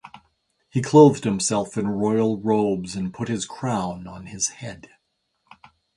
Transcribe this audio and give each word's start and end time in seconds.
He 0.71 0.81
clothed 0.81 1.25
himself 1.25 1.77
in 1.77 1.87
royal 1.87 2.39
robes 2.39 2.95
and 2.95 3.13
put 3.13 3.27
his 3.27 3.45
crown 3.45 4.07
on 4.07 4.25
his 4.25 4.47
head. 4.49 4.89